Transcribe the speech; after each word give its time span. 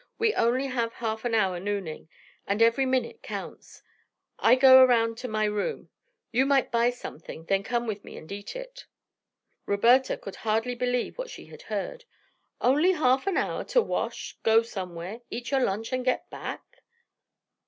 We 0.17 0.33
only 0.33 0.65
have 0.65 0.93
half 0.93 1.25
an 1.25 1.35
hour 1.35 1.59
nooning, 1.59 2.09
and 2.47 2.59
every 2.59 2.87
minute 2.87 3.21
counts. 3.21 3.83
I 4.39 4.55
go 4.55 4.81
around 4.81 5.15
to 5.19 5.27
my 5.27 5.43
room. 5.45 5.89
You 6.31 6.47
might 6.47 6.71
buy 6.71 6.89
something, 6.89 7.45
then 7.45 7.61
come 7.61 7.85
with 7.85 8.03
me 8.03 8.17
and 8.17 8.31
eat 8.31 8.55
it." 8.55 8.87
Roberta 9.67 10.17
could 10.17 10.37
hardly 10.37 10.73
believe 10.73 11.19
what 11.19 11.29
she 11.29 11.45
had 11.45 11.61
heard. 11.69 12.05
"Only 12.59 12.93
half 12.93 13.27
an 13.27 13.37
hour 13.37 13.63
to 13.65 13.81
wash, 13.83 14.39
go 14.41 14.63
somewhere, 14.63 15.21
eat 15.29 15.51
your 15.51 15.59
lunch 15.61 15.93
and 15.93 16.03
get 16.03 16.27
back? 16.31 16.81